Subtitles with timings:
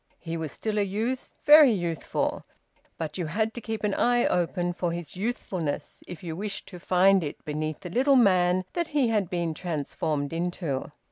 [0.17, 2.41] He was still a youth, very youthful,
[2.97, 6.79] but you had to keep an eye open for his youthfulness if you wished to
[6.79, 10.91] find it beneath the little man that he had been transformed into.